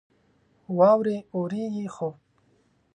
[0.77, 2.09] واورې اوريږي ،خو